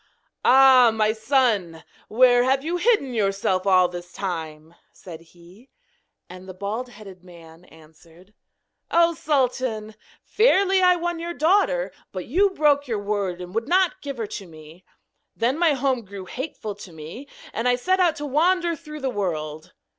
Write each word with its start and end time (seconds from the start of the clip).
'Ah, 0.43 0.89
my 0.91 1.13
son! 1.13 1.83
where 2.07 2.43
have 2.43 2.63
you 2.65 2.77
hidden 2.77 3.13
yourself 3.13 3.67
all 3.67 3.87
this 3.87 4.11
time?' 4.11 4.73
said 4.91 5.21
he. 5.21 5.69
And 6.27 6.49
the 6.49 6.55
bald 6.55 6.89
headed 6.89 7.23
man 7.23 7.65
answered: 7.65 8.33
'Oh, 8.89 9.13
Sultan! 9.13 9.93
Fairly 10.23 10.81
I 10.81 10.95
won 10.95 11.19
your 11.19 11.35
daughter, 11.35 11.91
but 12.11 12.25
you 12.25 12.49
broke 12.49 12.87
your 12.87 12.97
word, 12.97 13.41
and 13.41 13.53
would 13.53 13.67
not 13.67 14.01
give 14.01 14.17
her 14.17 14.25
to 14.25 14.47
me. 14.47 14.83
Then 15.35 15.59
my 15.59 15.73
home 15.73 16.03
grew 16.03 16.25
hateful 16.25 16.73
to 16.73 16.91
me, 16.91 17.27
and 17.53 17.67
I 17.67 17.75
set 17.75 17.99
out 17.99 18.15
to 18.15 18.25
wander 18.25 18.75
through 18.75 19.01
the 19.01 19.11
world! 19.11 19.71